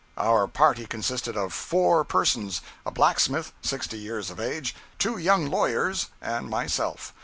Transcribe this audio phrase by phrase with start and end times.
[0.17, 6.49] Our party consisted of four persons—a blacksmith sixty years of age, two young lawyers, and
[6.49, 7.13] myself.